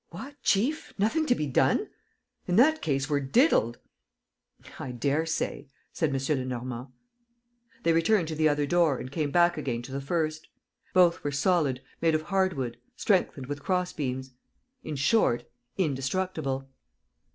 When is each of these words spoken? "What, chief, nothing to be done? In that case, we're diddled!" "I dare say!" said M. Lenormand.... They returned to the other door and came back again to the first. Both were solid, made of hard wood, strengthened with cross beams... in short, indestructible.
"What, 0.09 0.41
chief, 0.41 0.95
nothing 0.97 1.27
to 1.27 1.35
be 1.35 1.45
done? 1.45 1.87
In 2.47 2.55
that 2.55 2.81
case, 2.81 3.07
we're 3.07 3.19
diddled!" 3.19 3.77
"I 4.79 4.89
dare 4.93 5.27
say!" 5.27 5.67
said 5.93 6.09
M. 6.09 6.37
Lenormand.... 6.39 6.87
They 7.83 7.93
returned 7.93 8.27
to 8.29 8.33
the 8.35 8.49
other 8.49 8.65
door 8.65 8.97
and 8.97 9.11
came 9.11 9.29
back 9.29 9.59
again 9.59 9.83
to 9.83 9.91
the 9.91 10.01
first. 10.01 10.47
Both 10.95 11.23
were 11.23 11.31
solid, 11.31 11.83
made 12.01 12.15
of 12.15 12.23
hard 12.23 12.53
wood, 12.53 12.77
strengthened 12.95 13.45
with 13.45 13.61
cross 13.61 13.93
beams... 13.93 14.31
in 14.83 14.95
short, 14.95 15.47
indestructible. 15.77 16.67